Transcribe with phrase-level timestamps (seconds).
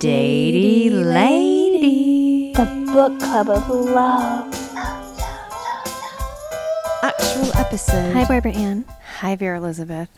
[0.00, 2.54] Datey Lady.
[2.54, 4.54] The book club of love.
[7.02, 8.14] Actual episode.
[8.14, 8.86] Hi, Barbara Ann.
[9.18, 10.08] Hi, Vera Elizabeth.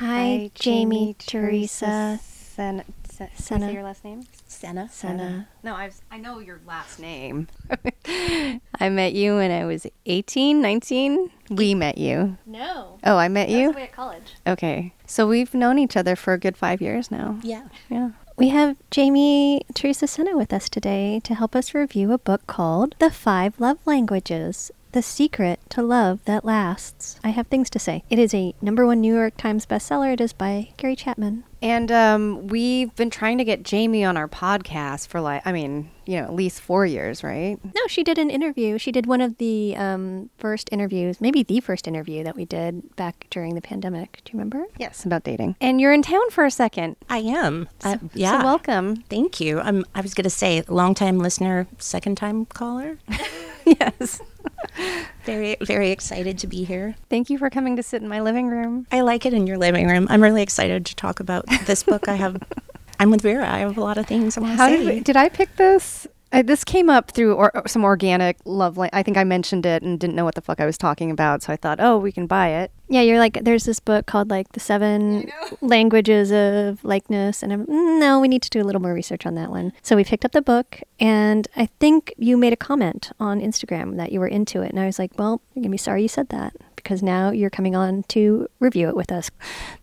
[0.00, 3.66] Hi, Jaime, Teresa, Sen- Sen- can I Sena.
[3.68, 4.26] say your last name?
[4.46, 4.88] Sena.
[4.92, 5.48] Sena.
[5.62, 7.48] No, I've, I know your last name.
[8.06, 11.30] I met you when I was 18, 19.
[11.50, 12.36] We met you.
[12.44, 12.98] No.
[13.02, 13.72] Oh, I met you?
[13.72, 14.34] at college.
[14.46, 14.92] Okay.
[15.06, 17.38] So we've known each other for a good five years now.
[17.42, 17.68] Yeah.
[17.88, 18.10] Yeah.
[18.36, 22.94] We have Jaime Teresa Sena with us today to help us review a book called
[22.98, 24.70] The Five Love Languages.
[24.92, 27.18] The Secret to Love That Lasts.
[27.24, 28.04] I have things to say.
[28.10, 30.12] It is a number one New York Times bestseller.
[30.12, 31.44] It is by Gary Chapman.
[31.62, 35.90] And um, we've been trying to get Jaime on our podcast for like, I mean,
[36.04, 37.58] you know, at least four years, right?
[37.64, 38.76] No, she did an interview.
[38.76, 42.94] She did one of the um, first interviews, maybe the first interview that we did
[42.96, 44.20] back during the pandemic.
[44.24, 44.66] Do you remember?
[44.78, 45.56] Yes, about dating.
[45.60, 46.96] And you're in town for a second.
[47.08, 47.68] I am.
[47.82, 48.40] Uh, So- yeah.
[48.40, 48.96] So welcome.
[49.08, 49.58] Thank you.
[49.60, 52.98] I'm, I was going to say, long time listener, second time caller.
[53.64, 54.20] yes.
[55.24, 56.96] Very, very excited to be here.
[57.08, 58.88] Thank you for coming to sit in my living room.
[58.90, 60.08] I like it in your living room.
[60.10, 62.08] I'm really excited to talk about this book.
[62.08, 62.42] I have,
[62.98, 63.48] I'm with Vera.
[63.48, 64.76] I have a lot of things I want to say.
[64.78, 66.08] did, we, did I pick this?
[66.32, 68.78] I, this came up through or, some organic love.
[68.78, 71.10] Lang- I think I mentioned it and didn't know what the fuck I was talking
[71.10, 72.72] about, so I thought, oh, we can buy it.
[72.88, 75.30] Yeah, you're like, there's this book called like the seven
[75.60, 79.26] languages of likeness, and I'm "Mm, no, we need to do a little more research
[79.26, 79.72] on that one.
[79.82, 83.96] So we picked up the book, and I think you made a comment on Instagram
[83.96, 86.08] that you were into it, and I was like, well, you're gonna be sorry you
[86.08, 89.30] said that because now you're coming on to review it with us.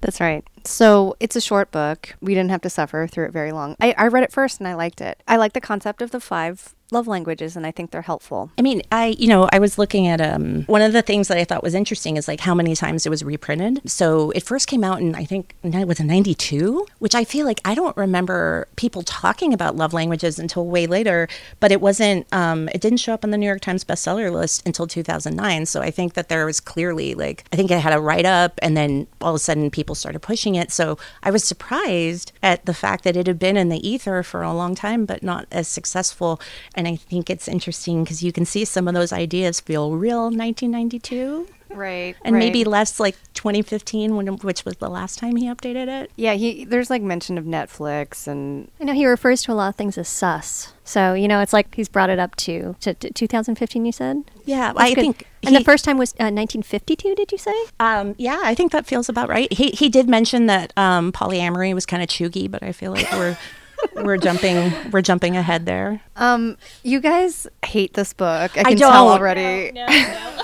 [0.02, 0.44] That's right.
[0.68, 2.16] So it's a short book.
[2.22, 3.76] We didn't have to suffer through it very long.
[3.80, 5.22] I, I read it first and I liked it.
[5.28, 8.52] I like the concept of the five love languages, and I think they're helpful.
[8.58, 11.38] I mean, I you know, I was looking at um one of the things that
[11.38, 13.90] I thought was interesting is like how many times it was reprinted.
[13.90, 17.62] So it first came out in I think was in '92, which I feel like
[17.66, 21.28] I don't remember people talking about love languages until way later.
[21.60, 22.28] But it wasn't.
[22.34, 25.66] Um, it didn't show up on the New York Times bestseller list until 2009.
[25.66, 28.60] So I think that there was clearly like I think it had a write up,
[28.62, 30.72] and then all of a sudden people started pushing it.
[30.72, 34.42] So I was surprised at the fact that it had been in the ether for
[34.42, 36.42] a long time, but not as successful.
[36.76, 40.24] And I think it's interesting because you can see some of those ideas feel real
[40.24, 42.16] 1992 Right.
[42.24, 46.12] and maybe less like 2015, when, which was the last time he updated it.
[46.16, 49.70] Yeah, he there's like mention of Netflix and I know he refers to a lot
[49.70, 50.74] of things as sus.
[50.84, 54.24] So, you know, it's like he's brought it up to, to, to 2015, you said?
[54.46, 55.02] Yeah, That's I good.
[55.02, 55.28] think.
[55.44, 57.54] And the first time was uh, 1952, did you say?
[57.80, 59.52] Um, yeah, I think that feels about right.
[59.54, 63.10] He he did mention that um, polyamory was kind of chuggy, but I feel like
[63.12, 63.38] we're
[64.04, 66.02] we're jumping we're jumping ahead there.
[66.18, 68.58] um you guys hate this book.
[68.58, 68.92] I I can don't.
[68.92, 69.72] tell already.
[69.72, 70.42] No, no,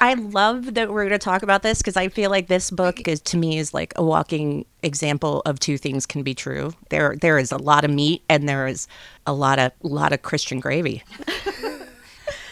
[0.00, 3.06] I love that we're going to talk about this because I feel like this book
[3.08, 6.72] is to me is like a walking example of two things can be true.
[6.90, 8.86] There there is a lot of meat and there is
[9.26, 11.02] a lot of lot of Christian gravy.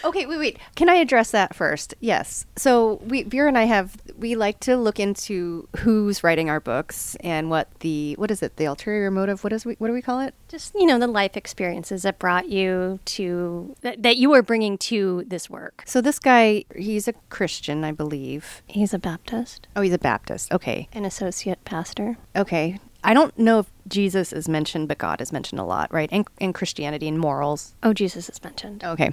[0.05, 0.59] Okay, wait, wait.
[0.77, 1.95] Can I address that first?
[2.01, 2.47] Yes.
[2.57, 7.17] So we, Vera and I have we like to look into who's writing our books
[7.21, 9.45] and what the what is it the ulterior motive?
[9.45, 10.35] What is we what do we call it?
[10.49, 14.77] Just, you know, the life experiences that brought you to, that, that you were bringing
[14.79, 15.83] to this work.
[15.87, 18.61] So this guy, he's a Christian, I believe.
[18.67, 20.53] He's a Baptist, Oh, he's a Baptist.
[20.53, 22.19] Okay, an associate pastor.
[22.37, 22.79] okay.
[23.05, 26.09] I don't know if Jesus is mentioned, but God is mentioned a lot, right?
[26.13, 27.75] In, and Christianity and morals.
[27.83, 28.85] Oh, Jesus is mentioned.
[28.85, 29.13] Okay.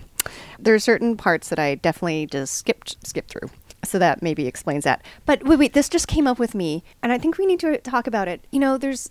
[0.59, 3.49] There are certain parts that I definitely just skipped skipped through.
[3.85, 5.01] So that maybe explains that.
[5.25, 7.77] But wait, wait, this just came up with me, and I think we need to
[7.77, 8.45] talk about it.
[8.51, 9.09] You know, there's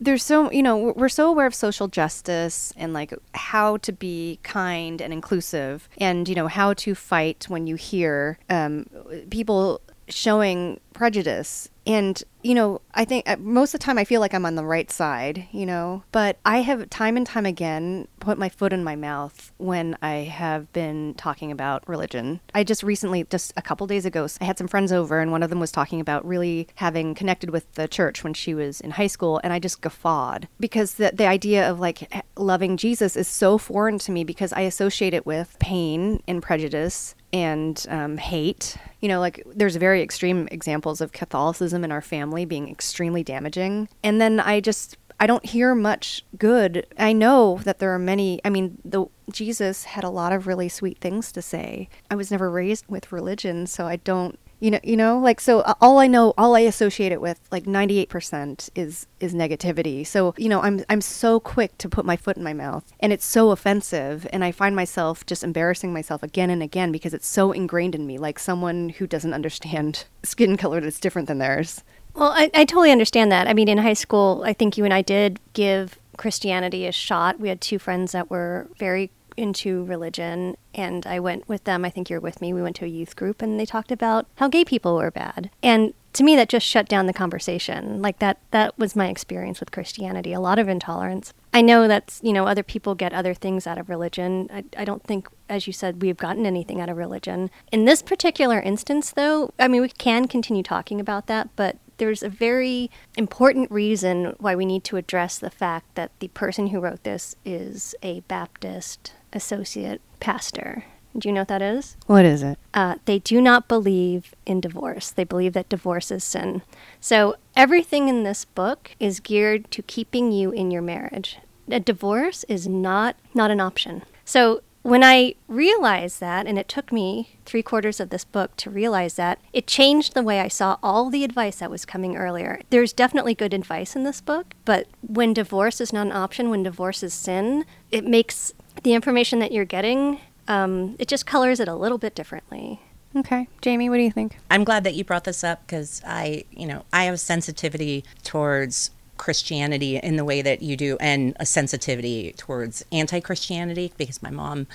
[0.00, 3.92] there's so you know we're- we're so aware of social justice and like how to
[3.92, 8.86] be kind and inclusive and you know how to fight when you hear um,
[9.30, 14.20] people showing prejudice and you know i think uh, most of the time i feel
[14.20, 18.06] like i'm on the right side you know but i have time and time again
[18.20, 22.82] put my foot in my mouth when i have been talking about religion i just
[22.82, 25.60] recently just a couple days ago i had some friends over and one of them
[25.60, 29.40] was talking about really having connected with the church when she was in high school
[29.42, 33.98] and i just guffawed because the, the idea of like loving jesus is so foreign
[33.98, 38.76] to me because i associate it with pain and prejudice and um, hate.
[39.00, 43.22] You know, like there's a very extreme examples of Catholicism in our family being extremely
[43.22, 43.88] damaging.
[44.02, 46.86] And then I just I don't hear much good.
[46.98, 48.40] I know that there are many.
[48.44, 51.88] I mean, the Jesus had a lot of really sweet things to say.
[52.10, 54.38] I was never raised with religion, so I don't.
[54.60, 55.60] You know, you know, like so.
[55.60, 59.34] uh, All I know, all I associate it with, like ninety eight percent, is is
[59.34, 60.06] negativity.
[60.06, 63.12] So you know, I'm I'm so quick to put my foot in my mouth, and
[63.12, 67.26] it's so offensive, and I find myself just embarrassing myself again and again because it's
[67.28, 71.82] so ingrained in me, like someone who doesn't understand skin color that's different than theirs.
[72.14, 73.48] Well, I, I totally understand that.
[73.48, 77.40] I mean, in high school, I think you and I did give Christianity a shot.
[77.40, 81.84] We had two friends that were very into religion, and I went with them.
[81.84, 82.52] I think you're with me.
[82.52, 85.50] We went to a youth group, and they talked about how gay people were bad.
[85.62, 88.00] And to me, that just shut down the conversation.
[88.00, 90.32] Like that, that was my experience with Christianity.
[90.32, 91.34] A lot of intolerance.
[91.52, 94.48] I know that's you know other people get other things out of religion.
[94.52, 97.50] I, I don't think, as you said, we've gotten anything out of religion.
[97.72, 102.22] In this particular instance, though, I mean, we can continue talking about that, but there's
[102.22, 106.80] a very important reason why we need to address the fact that the person who
[106.80, 110.84] wrote this is a Baptist associate pastor.
[111.16, 111.96] Do you know what that is?
[112.06, 112.58] What is it?
[112.72, 115.10] Uh, they do not believe in divorce.
[115.10, 116.62] They believe that divorce is sin.
[117.00, 121.38] So everything in this book is geared to keeping you in your marriage.
[121.70, 124.02] A divorce is not not an option.
[124.24, 128.68] So when I realized that, and it took me three quarters of this book to
[128.68, 132.60] realize that, it changed the way I saw all the advice that was coming earlier.
[132.68, 136.62] There's definitely good advice in this book, but when divorce is not an option, when
[136.62, 138.52] divorce is sin, it makes
[138.82, 142.78] the information that you're getting, um, it just colors it a little bit differently.
[143.16, 143.48] Okay.
[143.64, 144.36] Jaime, what do you think?
[144.50, 148.90] I'm glad that you brought this up because I, you know, I have sensitivity towards
[149.16, 154.30] Christianity in the way that you do, and a sensitivity towards anti Christianity because my
[154.30, 154.66] mom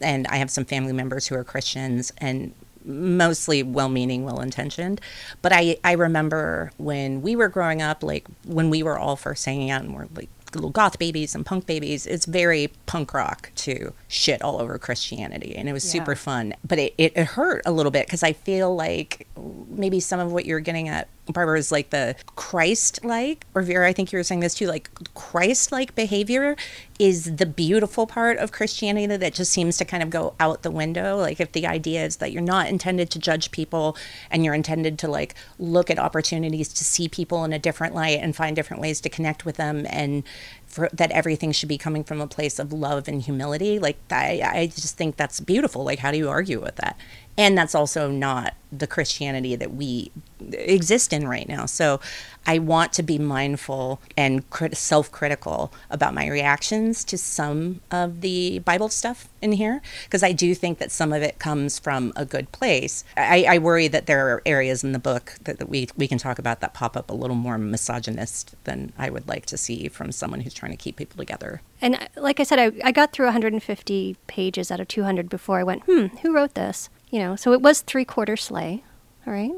[0.00, 2.54] and I have some family members who are Christians and
[2.84, 5.00] mostly well meaning, well intentioned.
[5.42, 9.44] But I, I remember when we were growing up, like when we were all first
[9.44, 13.52] hanging out and we're like little goth babies and punk babies, it's very punk rock
[13.54, 15.54] to shit all over Christianity.
[15.54, 16.54] And it was super fun.
[16.66, 19.26] But it, it, it hurt a little bit because I feel like
[19.68, 23.88] maybe some of what you're getting at Barbara is like the Christ like, or Vera,
[23.88, 26.56] I think you were saying this too, like Christ like behavior
[26.98, 30.70] is the beautiful part of Christianity that just seems to kind of go out the
[30.70, 31.16] window.
[31.16, 33.96] Like, if the idea is that you're not intended to judge people
[34.30, 38.18] and you're intended to like look at opportunities to see people in a different light
[38.20, 40.24] and find different ways to connect with them and
[40.70, 43.78] for, that everything should be coming from a place of love and humility.
[43.78, 45.84] Like, I, I just think that's beautiful.
[45.84, 46.96] Like, how do you argue with that?
[47.40, 50.12] and that's also not the Christianity that we
[50.52, 51.64] exist in right now.
[51.64, 51.98] So
[52.46, 58.60] I want to be mindful and crit- self-critical about my reactions to some of the
[58.60, 62.24] Bible stuff in here because I do think that some of it comes from a
[62.24, 63.04] good place.
[63.16, 66.18] I, I worry that there are areas in the book that, that we we can
[66.18, 69.88] talk about that pop up a little more misogynist than I would like to see
[69.88, 71.62] from someone who's trying to keep people together.
[71.80, 75.58] And uh, like I said, I, I got through 150 pages out of 200 before
[75.58, 76.88] I went, hmm, who wrote this?
[77.10, 78.84] You know, so it was three quarter sleigh.
[79.26, 79.52] All right.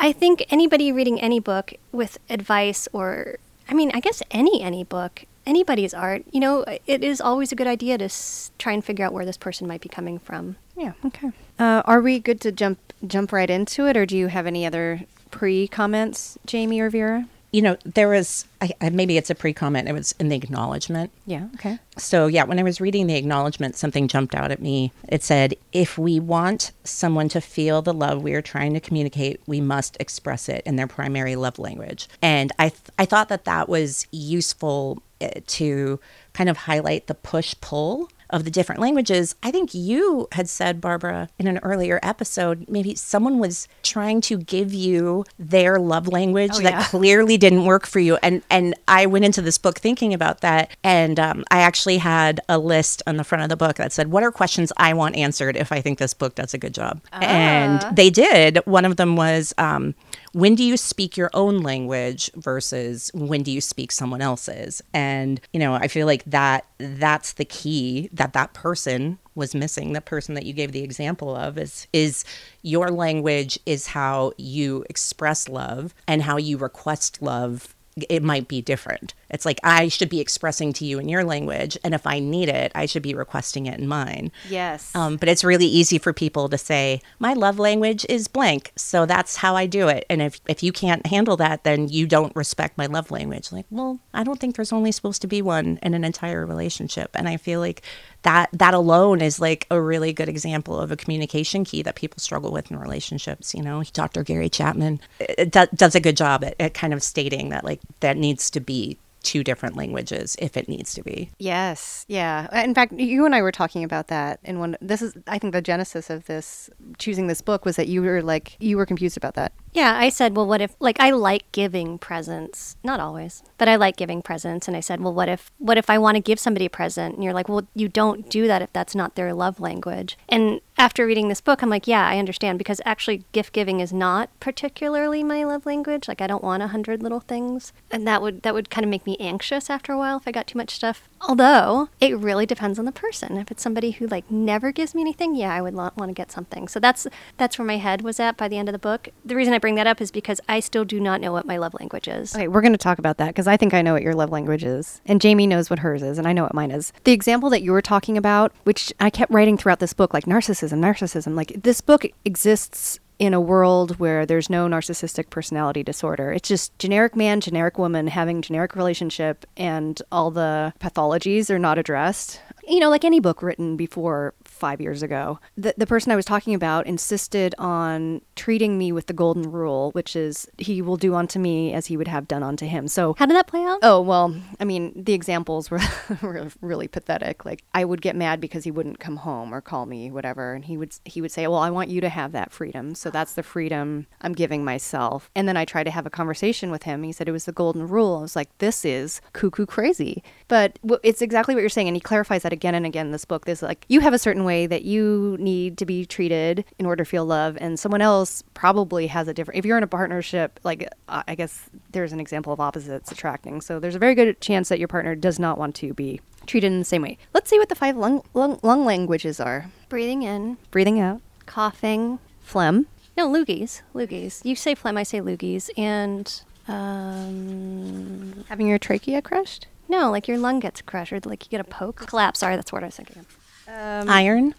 [0.00, 3.36] I think anybody reading any book with advice or,
[3.68, 7.56] I mean, I guess any any book, anybody's art, you know, it is always a
[7.56, 10.56] good idea to s- try and figure out where this person might be coming from.
[10.76, 10.92] Yeah.
[11.04, 11.32] Okay.
[11.58, 14.64] Uh, are we good to jump jump right into it, or do you have any
[14.66, 17.26] other pre comments, Jaime or Vera?
[17.50, 19.88] You know, there was I, I, maybe it's a pre comment.
[19.88, 21.10] It was in the acknowledgement.
[21.26, 21.48] Yeah.
[21.54, 21.78] Okay.
[21.96, 24.92] So, yeah, when I was reading the acknowledgement, something jumped out at me.
[25.08, 29.40] It said, if we want someone to feel the love we are trying to communicate,
[29.46, 32.08] we must express it in their primary love language.
[32.20, 36.00] And I, th- I thought that that was useful uh, to
[36.32, 39.34] kind of highlight the push pull of the different languages.
[39.42, 44.38] I think you had said, Barbara, in an earlier episode, maybe someone was trying to
[44.38, 46.84] give you their love language Oh, that yeah.
[46.84, 48.18] clearly didn't work for you.
[48.22, 52.40] And and I went into this book thinking about that, and um, I actually had
[52.48, 55.16] a list on the front of the book that said, "What are questions I want
[55.16, 58.58] answered if I think this book does a good job?" And they did.
[58.66, 59.54] One of them was.
[59.58, 59.94] Um,
[60.38, 64.80] when do you speak your own language versus when do you speak someone else's?
[64.94, 69.92] And you know i feel like that that's the key that that person was missing.
[69.92, 72.24] The person that you gave the example of is is
[72.62, 77.74] your language is how you express love and how you request love
[78.08, 79.14] it might be different.
[79.30, 82.48] It's like I should be expressing to you in your language, and if I need
[82.48, 84.32] it, I should be requesting it in mine.
[84.48, 84.94] Yes.
[84.94, 88.72] Um, but it's really easy for people to say, my love language is blank.
[88.76, 90.06] So that's how I do it.
[90.08, 93.52] And if, if you can't handle that, then you don't respect my love language.
[93.52, 97.10] Like, well, I don't think there's only supposed to be one in an entire relationship.
[97.14, 97.82] And I feel like
[98.22, 102.18] that that alone is like a really good example of a communication key that people
[102.18, 103.54] struggle with in relationships.
[103.54, 104.22] You know, Dr.
[104.22, 107.80] Gary Chapman uh, do, does a good job at, at kind of stating that like
[108.00, 111.30] that needs to be two different languages if it needs to be.
[111.38, 112.62] Yes, yeah.
[112.64, 114.76] In fact, you and I were talking about that in one.
[114.80, 118.22] This is, I think, the genesis of this choosing this book was that you were
[118.22, 119.52] like you were confused about that.
[119.72, 122.76] Yeah, I said, well, what if, like, I like giving presents.
[122.82, 124.66] Not always, but I like giving presents.
[124.66, 127.14] And I said, well, what if, what if I want to give somebody a present?
[127.14, 130.16] And you're like, well, you don't do that if that's not their love language.
[130.28, 133.92] And after reading this book, I'm like, yeah, I understand because actually gift giving is
[133.92, 136.06] not particularly my love language.
[136.06, 138.90] Like, I don't want a hundred little things, and that would that would kind of
[138.90, 141.08] make me anxious after a while if I got too much stuff.
[141.20, 143.36] Although it really depends on the person.
[143.36, 146.30] If it's somebody who like never gives me anything, yeah, I would want to get
[146.30, 146.68] something.
[146.68, 149.08] So that's that's where my head was at by the end of the book.
[149.24, 151.58] The reason I bring that up is because I still do not know what my
[151.58, 152.34] love language is.
[152.34, 154.30] Okay, we're going to talk about that because I think I know what your love
[154.30, 155.00] language is.
[155.06, 156.92] And Jaime knows what hers is, and I know what mine is.
[157.04, 160.24] The example that you were talking about, which I kept writing throughout this book, like
[160.24, 166.32] narcissism, narcissism, like this book exists in a world where there's no narcissistic personality disorder.
[166.32, 171.78] It's just generic man, generic woman having generic relationship, and all the pathologies are not
[171.78, 172.40] addressed.
[172.66, 175.38] You know, like any book written before five years ago.
[175.56, 179.90] The, the person I was talking about insisted on treating me with the golden rule,
[179.92, 182.88] which is he will do unto me as he would have done unto him.
[182.88, 183.78] So, How did that play out?
[183.82, 185.80] oh, well, I mean, the examples were,
[186.22, 187.44] were really pathetic.
[187.44, 190.54] Like, I would get mad because he wouldn't come home or call me, whatever.
[190.54, 192.94] And he would, he would say, Well, I want you to have that freedom.
[192.94, 195.30] So that's the freedom I'm giving myself.
[195.34, 197.02] And then I tried to have a conversation with him.
[197.02, 198.16] He said it was the golden rule.
[198.18, 200.22] I was like, This is cuckoo crazy.
[200.48, 201.88] But it's exactly what you're saying.
[201.88, 203.44] And he clarifies that again and again in this book.
[203.44, 207.04] There's like, you have a certain way that you need to be treated in order
[207.04, 209.58] to feel love, and someone else probably has a different.
[209.58, 213.60] If you're in a partnership, like uh, I guess there's an example of opposites attracting.
[213.60, 216.72] So there's a very good chance that your partner does not want to be treated
[216.72, 217.18] in the same way.
[217.34, 222.18] Let's see what the five lung lung, lung languages are: Breathing in, breathing out, coughing.
[222.42, 222.86] phlegm,
[223.16, 223.82] No, loogies.
[223.94, 224.44] Loogies.
[224.44, 225.68] You say phlegm, I say loogies.
[225.76, 226.26] And,
[226.68, 231.60] um, having your trachea crushed, no, like your lung gets crushed or like you get
[231.60, 232.06] a poke.
[232.06, 232.40] Collapse.
[232.40, 233.37] Sorry, that's what I was thinking of.
[233.68, 234.54] Iron.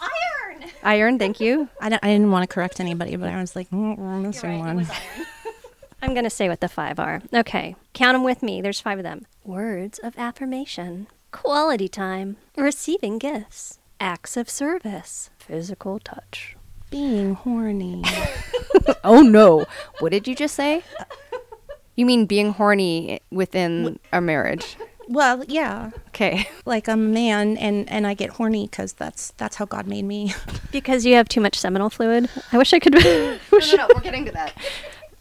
[0.00, 0.70] iron.
[0.82, 1.18] Iron.
[1.18, 1.68] Thank you.
[1.80, 4.86] I, I didn't want to correct anybody, but I was like, mm, we're missing one.
[6.02, 7.22] I'm going to say what the five are.
[7.32, 7.76] Okay.
[7.94, 8.60] Count them with me.
[8.60, 9.26] There's five of them.
[9.44, 16.56] Words of affirmation, quality time, receiving gifts, acts of service, physical touch.
[16.90, 18.02] Being horny.
[19.02, 19.64] Oh no!
[20.00, 20.82] What did you just say?
[21.96, 24.76] You mean being horny within a marriage?
[25.08, 25.90] well, yeah.
[26.14, 26.48] Okay.
[26.66, 30.04] Like I'm a man, and and I get horny because that's that's how God made
[30.04, 30.32] me.
[30.72, 32.28] Because you have too much seminal fluid.
[32.50, 32.94] I wish I could.
[33.04, 34.54] no, no, we're getting to that.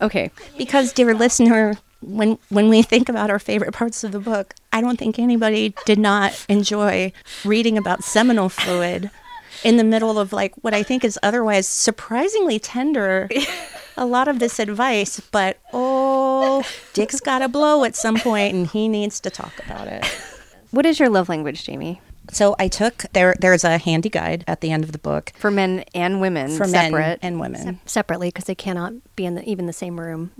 [0.01, 0.31] Okay.
[0.57, 4.81] because, dear listener, when when we think about our favorite parts of the book, I
[4.81, 7.11] don't think anybody did not enjoy
[7.43, 9.11] reading about seminal fluid
[9.63, 13.29] in the middle of like what I think is otherwise surprisingly tender.
[13.95, 18.65] A lot of this advice, but oh, Dick's got a blow at some point, and
[18.65, 20.03] he needs to talk about it.
[20.73, 22.01] What is your love language, Jaime?
[22.31, 23.35] So I took there.
[23.39, 26.65] There's a handy guide at the end of the book For men and women, for
[26.65, 26.91] separate.
[26.99, 27.79] men and women.
[27.85, 30.31] Separately, because they cannot be in the, even the same room.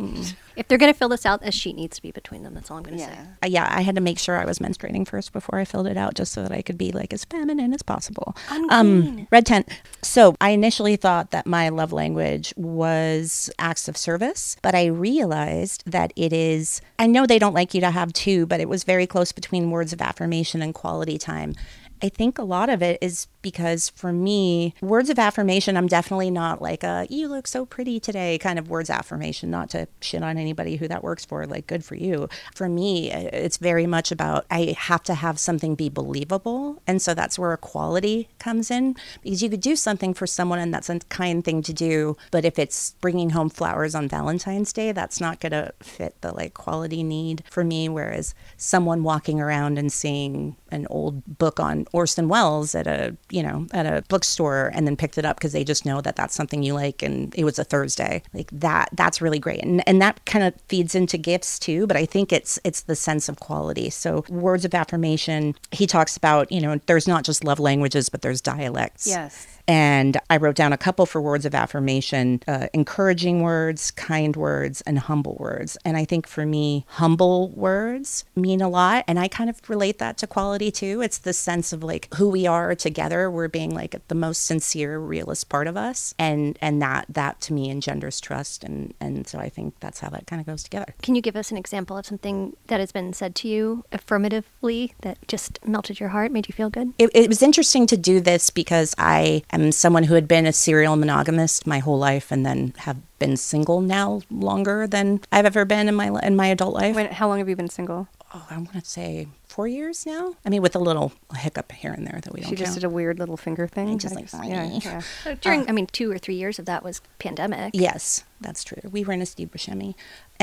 [0.55, 2.53] If they're going to fill this out, a sheet needs to be between them.
[2.53, 3.11] That's all I'm going to say.
[3.11, 3.25] Yeah.
[3.43, 5.97] Uh, yeah, I had to make sure I was menstruating first before I filled it
[5.97, 8.35] out, just so that I could be like as feminine as possible.
[8.69, 9.69] Um, red tent.
[10.01, 15.83] So I initially thought that my love language was acts of service, but I realized
[15.85, 16.81] that it is.
[16.99, 19.71] I know they don't like you to have two, but it was very close between
[19.71, 21.55] words of affirmation and quality time.
[22.03, 26.31] I think a lot of it is because for me, words of affirmation, I'm definitely
[26.31, 30.21] not like a you look so pretty today kind of words affirmation, not to shit
[30.21, 32.27] on anybody who that works for, like good for you.
[32.55, 36.81] For me, it's very much about I have to have something be believable.
[36.85, 40.73] And so that's where equality comes in because you could do something for someone and
[40.73, 42.17] that's a kind thing to do.
[42.31, 46.33] But if it's bringing home flowers on Valentine's Day, that's not going to fit the
[46.33, 47.87] like quality need for me.
[47.87, 53.41] Whereas someone walking around and seeing an old book on Orson Welles at a you
[53.41, 56.35] know at a bookstore and then picked it up because they just know that that's
[56.35, 58.21] something you like and it was a Thursday.
[58.33, 59.61] Like that that's really great.
[59.63, 62.95] And and that kind of feeds into gifts too but I think it's it's the
[62.95, 63.89] sense of quality.
[63.89, 68.21] So words of affirmation he talks about you know there's not just love languages but
[68.21, 69.07] there's dialects.
[69.07, 69.47] Yes.
[69.67, 74.81] And I wrote down a couple for words of affirmation uh, encouraging words, kind words,
[74.81, 75.77] and humble words.
[75.85, 79.05] And I think for me, humble words mean a lot.
[79.07, 81.01] And I kind of relate that to quality too.
[81.01, 83.29] It's the sense of like who we are together.
[83.29, 86.13] We're being like the most sincere, realist part of us.
[86.19, 88.63] And and that that to me engenders trust.
[88.63, 90.93] And, and so I think that's how that kind of goes together.
[91.01, 94.93] Can you give us an example of something that has been said to you affirmatively
[95.01, 96.93] that just melted your heart, made you feel good?
[96.97, 100.53] it, it was interesting to do this because I am someone who had been a
[100.53, 105.65] serial monogamist my whole life and then have been single now longer than I've ever
[105.65, 106.95] been in my in my adult life.
[106.95, 108.07] When, how long have you been single?
[108.33, 110.35] oh, I want to say four years now.
[110.45, 112.81] I mean, with a little hiccup here and there that we don't She just count.
[112.81, 113.97] did a weird little finger thing.
[113.99, 115.01] just I like, yeah, yeah.
[115.23, 117.71] So during, uh, I mean, two or three years of that was pandemic.
[117.73, 118.23] Yes.
[118.41, 118.81] that's true.
[118.91, 119.93] We were in a Steve Buscemi,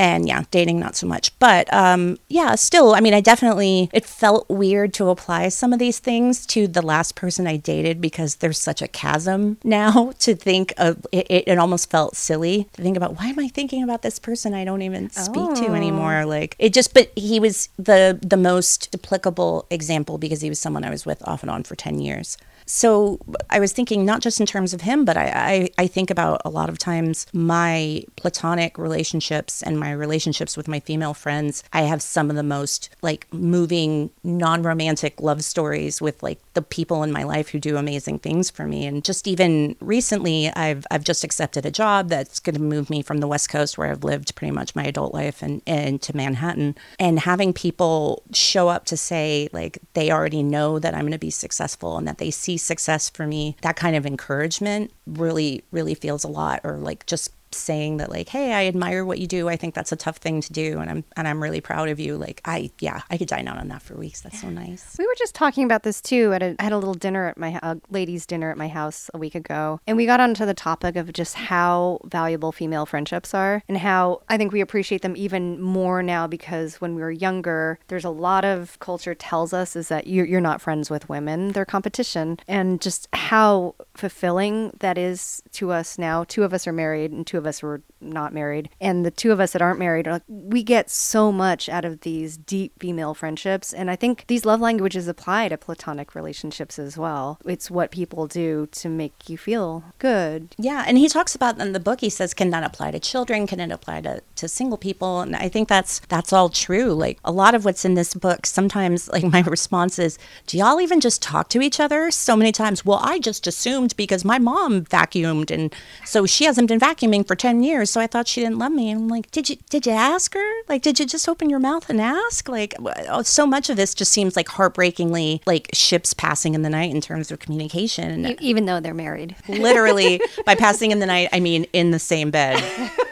[0.01, 1.37] and yeah, dating not so much.
[1.37, 5.77] But um, yeah, still, I mean, I definitely it felt weird to apply some of
[5.77, 10.33] these things to the last person I dated because there's such a chasm now to
[10.33, 11.05] think of.
[11.11, 14.17] It, it, it almost felt silly to think about why am I thinking about this
[14.17, 16.25] person I don't even speak to anymore.
[16.25, 20.83] Like it just, but he was the the most applicable example because he was someone
[20.83, 22.39] I was with off and on for ten years.
[22.65, 26.09] So I was thinking not just in terms of him, but I, I, I, think
[26.09, 31.63] about a lot of times my platonic relationships and my relationships with my female friends.
[31.73, 36.61] I have some of the most like moving, non romantic love stories with like the
[36.61, 38.85] people in my life who do amazing things for me.
[38.85, 43.01] And just even recently, I've, I've just accepted a job that's going to move me
[43.01, 46.15] from the West Coast, where I've lived pretty much my adult life, and, and to
[46.15, 46.75] Manhattan.
[46.99, 51.17] And having people show up to say, like, they already know that I'm going to
[51.17, 55.95] be successful and that they see success for me, that kind of encouragement really, really
[55.95, 59.49] feels a lot, or like just saying that like hey i admire what you do.
[59.49, 61.99] I think that's a tough thing to do and i'm and i'm really proud of
[61.99, 62.17] you.
[62.17, 64.21] Like i yeah i could dine out on that for weeks.
[64.21, 64.95] That's so nice.
[64.97, 67.37] We were just talking about this too at a, I had a little dinner at
[67.37, 70.53] my uh, ladies dinner at my house a week ago and we got onto the
[70.53, 75.15] topic of just how valuable female friendships are and how i think we appreciate them
[75.15, 79.75] even more now because when we were younger there's a lot of culture tells us
[79.75, 81.51] is that you're, you're not friends with women.
[81.51, 82.39] They're competition.
[82.47, 86.23] And just how fulfilling that is to us now.
[86.23, 89.11] Two of us are married and two of us who are not married, and the
[89.11, 92.73] two of us that aren't married, like, we get so much out of these deep
[92.79, 93.73] female friendships.
[93.73, 97.39] And I think these love languages apply to platonic relationships as well.
[97.45, 100.55] It's what people do to make you feel good.
[100.57, 102.01] Yeah, and he talks about in the book.
[102.01, 103.47] He says, "Can that apply to children?
[103.47, 106.93] Can it apply to to single people?" And I think that's that's all true.
[106.93, 110.17] Like a lot of what's in this book, sometimes like my response is,
[110.47, 113.95] "Do y'all even just talk to each other?" So many times, well, I just assumed
[113.97, 115.73] because my mom vacuumed, and
[116.05, 118.91] so she hasn't been vacuuming for 10 years, so I thought she didn't love me.
[118.91, 120.51] And I'm like, did you did you ask her?
[120.67, 122.49] Like, did you just open your mouth and ask?
[122.49, 122.75] Like,
[123.07, 126.91] oh, so much of this just seems like heartbreakingly like ships passing in the night
[126.91, 128.35] in terms of communication.
[128.41, 129.37] Even though they're married.
[129.47, 132.61] Literally, by passing in the night, I mean in the same bed.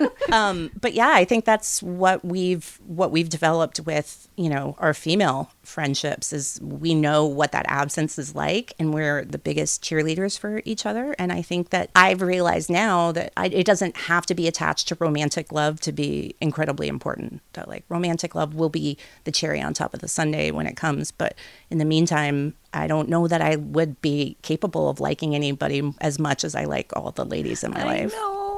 [0.32, 4.94] um, but yeah, I think that's what we've what we've developed with you know our
[4.94, 10.40] female friendships is we know what that absence is like and we're the biggest cheerleaders
[10.40, 14.26] for each other and i think that i've realized now that I, it doesn't have
[14.28, 18.70] to be attached to romantic love to be incredibly important that like romantic love will
[18.70, 21.36] be the cherry on top of the sundae when it comes but
[21.70, 26.20] in the meantime I don't know that I would be capable of liking anybody as
[26.20, 28.14] much as I like all the ladies in my I life.
[28.14, 28.49] Know.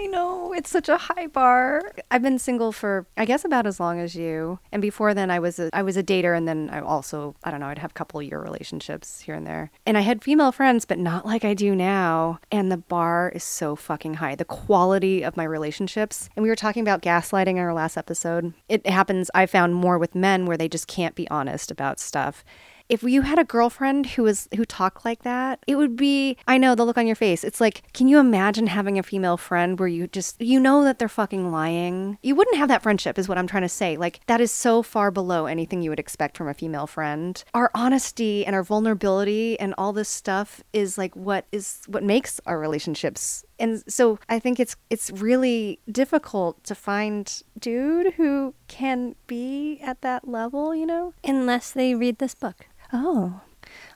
[0.00, 1.92] I know it's such a high bar.
[2.10, 4.58] I've been single for I guess about as long as you.
[4.72, 7.50] And before then I was a I was a dater and then I also I
[7.50, 9.70] don't know, I'd have a couple year relationships here and there.
[9.84, 12.40] And I had female friends but not like I do now.
[12.50, 14.34] And the bar is so fucking high.
[14.34, 16.30] The quality of my relationships.
[16.34, 18.54] And we were talking about gaslighting in our last episode.
[18.70, 22.42] It happens I found more with men where they just can't be honest about stuff
[22.90, 26.58] if you had a girlfriend who was who talked like that, it would be I
[26.58, 27.44] know the look on your face.
[27.44, 30.98] It's like, can you imagine having a female friend where you just you know that
[30.98, 32.18] they're fucking lying?
[32.22, 33.96] You wouldn't have that friendship is what I'm trying to say.
[33.96, 37.42] Like that is so far below anything you would expect from a female friend.
[37.54, 42.40] Our honesty and our vulnerability and all this stuff is like what is what makes
[42.44, 49.14] our relationships and so I think it's it's really difficult to find dude who can
[49.26, 52.66] be at that level, you know, unless they read this book.
[52.92, 53.40] Oh.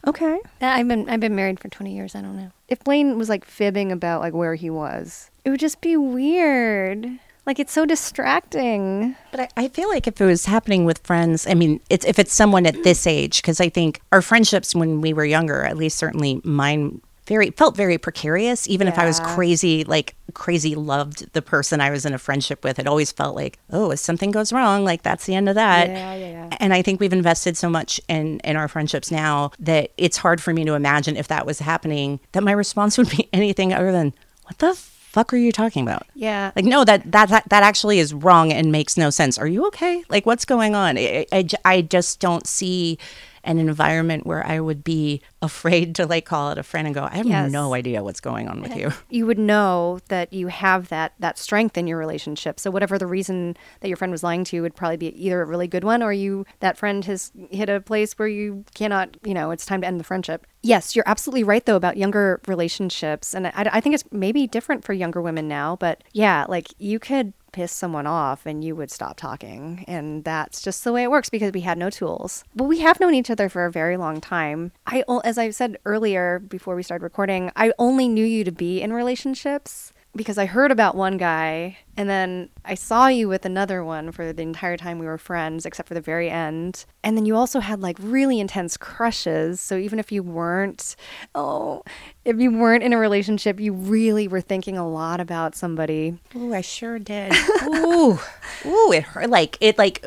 [0.07, 0.35] Okay.
[0.61, 2.15] Uh, I've been I've been married for 20 years.
[2.15, 2.51] I don't know.
[2.69, 7.07] If Blaine was like fibbing about like where he was, it would just be weird.
[7.47, 9.17] Like it's so distracting.
[9.31, 12.19] But I, I feel like if it was happening with friends, I mean, it's if
[12.19, 15.77] it's someone at this age, because I think our friendships when we were younger, at
[15.77, 18.93] least certainly mine very felt very precarious even yeah.
[18.93, 22.79] if i was crazy like crazy loved the person i was in a friendship with
[22.79, 25.89] it always felt like oh if something goes wrong like that's the end of that
[25.89, 26.57] yeah, yeah, yeah.
[26.61, 30.43] and i think we've invested so much in in our friendships now that it's hard
[30.43, 33.93] for me to imagine if that was happening that my response would be anything other
[33.93, 34.13] than
[34.45, 34.75] what the
[35.15, 36.09] fuck are you talking about?
[36.17, 36.51] Yeah.
[36.57, 39.39] Like, no, that, that, that, that actually is wrong and makes no sense.
[39.39, 40.03] Are you okay?
[40.09, 40.99] Like, what's going on?
[40.99, 42.99] I, I, I just don't see
[43.45, 47.05] an environment where I would be afraid to like call it a friend and go,
[47.05, 47.53] I have yes.
[47.53, 48.93] no idea what's going on with you.
[49.11, 52.59] You would know that you have that that strength in your relationship.
[52.59, 55.43] So whatever the reason that your friend was lying to you would probably be either
[55.43, 59.17] a really good one or you that friend has hit a place where you cannot,
[59.25, 60.47] you know, it's time to end the friendship.
[60.65, 64.83] Yes, you're absolutely right though about younger relationships, and I, I think it's maybe different
[64.83, 65.77] for younger women now.
[65.77, 69.85] But yeah, like you could piss someone off and you would stop talking.
[69.87, 72.45] And that's just the way it works because we had no tools.
[72.57, 74.73] But we have known each other for a very long time.
[74.87, 78.83] I as I said earlier before we started recording, I only knew you to be
[78.83, 83.85] in relationships because I heard about one guy and then I saw you with another
[83.85, 86.85] one for the entire time we were friends, except for the very end.
[87.05, 89.61] And then you also had like really intense crushes.
[89.61, 90.97] So even if you weren't,
[91.35, 91.83] oh,
[92.25, 96.19] if you weren't in a relationship, you really were thinking a lot about somebody.
[96.35, 97.33] Ooh, I sure did.
[97.65, 98.19] Ooh,
[98.67, 99.31] ooh, it hurt.
[99.31, 100.05] Like it, like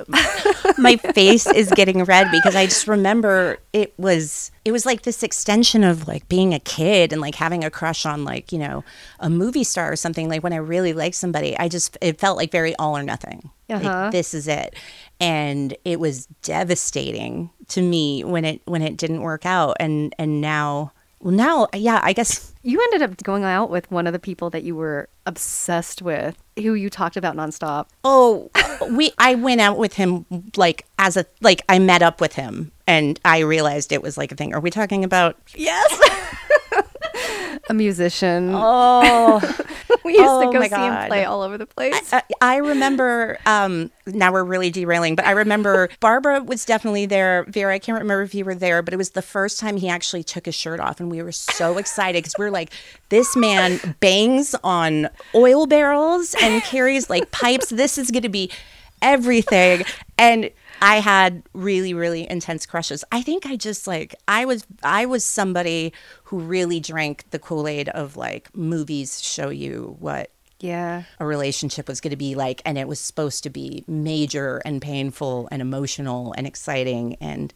[0.77, 5.23] my face is getting red because I just remember it was it was like this
[5.23, 8.83] extension of like being a kid and like having a crush on like you know
[9.19, 10.29] a movie star or something.
[10.29, 13.49] Like when I really liked somebody, I just it felt like very all or nothing.
[13.69, 14.09] Like, Uh-huh.
[14.11, 14.75] this is it,
[15.19, 19.75] and it was devastating to me when it when it didn't work out.
[19.79, 24.07] And and now, well, now, yeah, I guess You ended up going out with one
[24.07, 27.87] of the people that you were obsessed with, who you talked about nonstop.
[28.03, 28.49] Oh,
[28.91, 30.25] we I went out with him
[30.55, 34.31] like as a like I met up with him and I realized it was like
[34.31, 34.53] a thing.
[34.53, 35.99] Are we talking about Yes.
[37.69, 38.51] a musician.
[38.53, 39.39] Oh,
[40.03, 42.13] we used oh to go see him play all over the place.
[42.13, 47.45] I, I remember um now we're really derailing, but I remember Barbara was definitely there.
[47.49, 49.89] Vera, I can't remember if you were there, but it was the first time he
[49.89, 52.71] actually took his shirt off and we were so excited because we were like
[53.09, 57.69] this man bangs on oil barrels and carries like pipes.
[57.69, 58.51] This is going to be
[59.01, 59.83] everything.
[60.17, 60.51] And
[60.81, 63.03] I had really, really intense crushes.
[63.11, 65.93] I think I just like I was I was somebody
[66.25, 71.03] who really drank the Kool-Aid of like movies show you what yeah.
[71.19, 74.81] a relationship was going to be like and it was supposed to be major and
[74.81, 77.53] painful and emotional and exciting and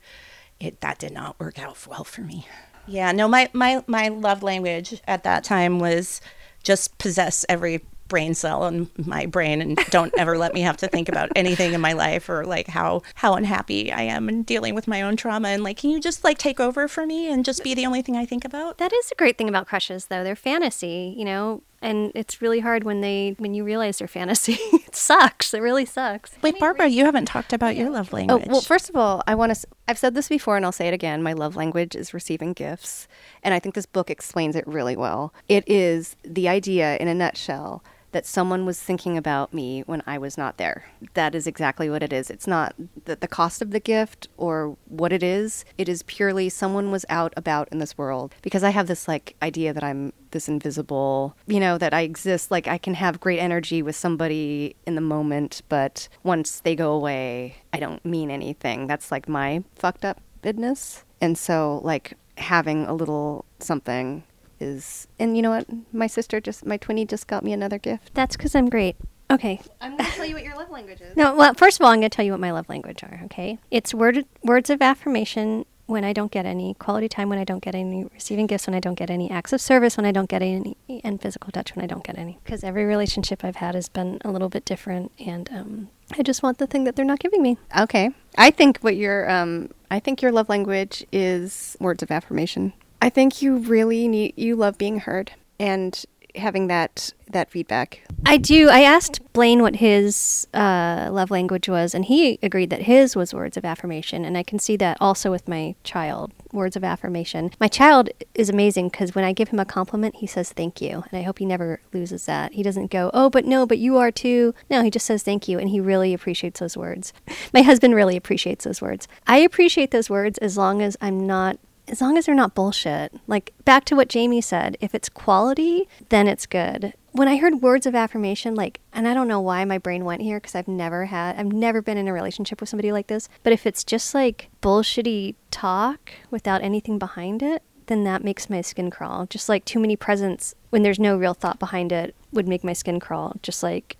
[0.59, 2.47] it that did not work out well for me.
[2.87, 6.21] Yeah, no my my my love language at that time was
[6.63, 10.87] just possess every brain cell in my brain and don't ever let me have to
[10.89, 14.75] think about anything in my life or like how how unhappy I am and dealing
[14.75, 17.45] with my own trauma and like can you just like take over for me and
[17.45, 18.77] just be the only thing I think about?
[18.79, 20.23] That is a great thing about crushes, though.
[20.23, 24.53] They're fantasy, you know, and it's really hard when they when you realize they're fantasy.
[24.73, 25.53] it sucks.
[25.53, 26.31] It really sucks.
[26.41, 28.43] Wait, Barbara, you haven't talked about your love language.
[28.47, 29.67] Oh, well, first of all, I want to.
[29.87, 31.23] I've said this before and I'll say it again.
[31.23, 33.07] My love language is receiving gifts.
[33.43, 35.33] And I think this book explains it really well.
[35.49, 40.17] It is the idea, in a nutshell, that someone was thinking about me when I
[40.17, 40.85] was not there.
[41.13, 42.29] That is exactly what it is.
[42.29, 45.65] It's not the, the cost of the gift or what it is.
[45.77, 48.35] It is purely someone was out about in this world.
[48.41, 52.51] Because I have this like idea that I'm this invisible, you know, that I exist.
[52.51, 56.91] Like I can have great energy with somebody in the moment, but once they go
[56.93, 58.87] away, I don't mean anything.
[58.87, 61.03] That's like my fucked up business.
[61.21, 64.23] And so, like, having a little something
[64.61, 65.07] is.
[65.19, 65.67] And you know what?
[65.91, 68.13] My sister just, my twinnie just got me another gift.
[68.13, 68.95] That's because I'm great.
[69.31, 69.61] Okay.
[69.79, 71.15] I'm going to tell you what your love language is.
[71.17, 73.21] No, well, first of all, I'm going to tell you what my love language are.
[73.25, 77.43] Okay, it's word words of affirmation when I don't get any, quality time when I
[77.43, 80.13] don't get any, receiving gifts when I don't get any, acts of service when I
[80.13, 82.39] don't get any, and physical touch when I don't get any.
[82.43, 86.43] Because every relationship I've had has been a little bit different, and um, I just
[86.43, 87.57] want the thing that they're not giving me.
[87.77, 88.11] Okay.
[88.37, 92.73] I think what your um I think your love language is words of affirmation.
[93.01, 98.01] I think you really need you love being heard and having that that feedback.
[98.25, 98.69] I do.
[98.69, 103.33] I asked Blaine what his uh, love language was, and he agreed that his was
[103.33, 104.25] words of affirmation.
[104.25, 107.51] And I can see that also with my child, words of affirmation.
[107.59, 111.03] My child is amazing because when I give him a compliment, he says thank you.
[111.09, 112.53] And I hope he never loses that.
[112.53, 114.53] He doesn't go, oh, but no, but you are too.
[114.69, 117.13] No, he just says thank you, and he really appreciates those words.
[117.53, 119.07] My husband really appreciates those words.
[119.25, 121.57] I appreciate those words as long as I'm not
[121.91, 123.13] as long as they're not bullshit.
[123.27, 126.93] Like back to what Jaime said, if it's quality, then it's good.
[127.11, 130.21] When I heard words of affirmation, like, and I don't know why my brain went
[130.21, 133.27] here because I've never had, I've never been in a relationship with somebody like this.
[133.43, 138.61] But if it's just like bullshitty talk without anything behind it, then that makes my
[138.61, 139.25] skin crawl.
[139.25, 142.71] Just like too many presents when there's no real thought behind it would make my
[142.71, 143.35] skin crawl.
[143.43, 143.97] Just like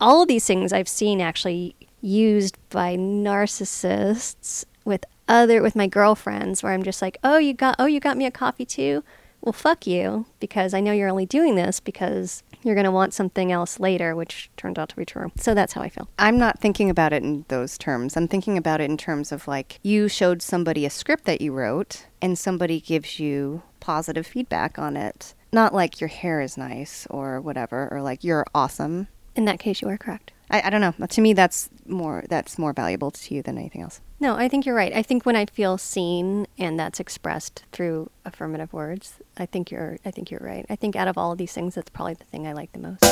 [0.00, 6.62] all of these things I've seen actually used by narcissists with other with my girlfriends
[6.62, 9.04] where I'm just like, "Oh, you got oh, you got me a coffee too?"
[9.40, 13.14] Well, fuck you because I know you're only doing this because you're going to want
[13.14, 15.30] something else later, which turned out to be true.
[15.36, 16.08] So that's how I feel.
[16.18, 18.16] I'm not thinking about it in those terms.
[18.16, 21.52] I'm thinking about it in terms of like you showed somebody a script that you
[21.52, 25.34] wrote and somebody gives you positive feedback on it.
[25.52, 29.08] Not like your hair is nice or whatever or like you're awesome.
[29.36, 30.32] In that case, you are correct.
[30.50, 31.06] I, I don't know.
[31.06, 34.00] To me that's more that's more valuable to you than anything else.
[34.20, 34.92] No, I think you're right.
[34.92, 39.98] I think when I feel seen and that's expressed through affirmative words, I think you're
[40.04, 40.66] I think you're right.
[40.68, 42.78] I think out of all of these things that's probably the thing I like the
[42.78, 43.04] most.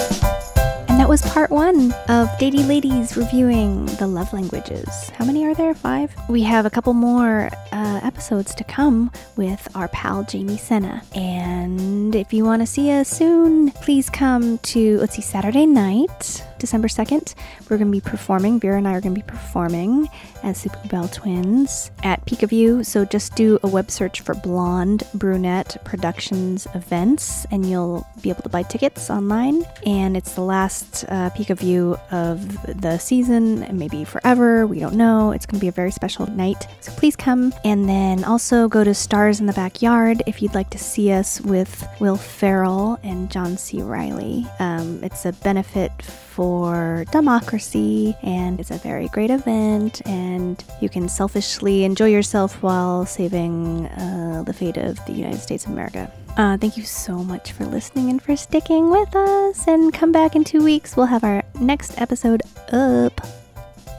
[0.88, 5.10] And And that was part one of Datey Ladies reviewing the love languages.
[5.10, 5.74] How many are there?
[5.74, 6.16] Five?
[6.30, 11.02] We have a couple more uh, episodes to come with our pal Jaime Sena.
[11.14, 16.42] And if you want to see us soon, please come to, let's see, Saturday night,
[16.58, 17.34] December 2nd.
[17.68, 20.08] We're going to be performing, Vera and I are going to be performing
[20.42, 22.84] as the Bell Twins at Peak of You.
[22.84, 28.42] So just do a web search for Blonde Brunette Productions events and you'll be able
[28.42, 29.64] to buy tickets online.
[29.84, 34.66] And it's the last uh, Peak of You of the season, maybe forever.
[34.66, 35.32] We don't know.
[35.32, 36.68] It's going to be a very special night.
[36.80, 37.52] So please come.
[37.64, 41.40] And then also go to Stars in the Backyard if you'd like to see us
[41.40, 43.82] with Will Ferrell and John C.
[43.82, 44.46] Reilly.
[44.58, 45.90] Um, it's a benefit
[46.36, 53.06] for democracy and it's a very great event and you can selfishly enjoy yourself while
[53.06, 56.12] saving uh, the fate of the United States of America.
[56.36, 59.66] Uh, thank you so much for listening and for sticking with us.
[59.66, 60.94] And come back in two weeks.
[60.94, 63.16] We'll have our next episode up.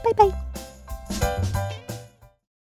[0.04, 0.30] Bye
[1.10, 1.64] bye.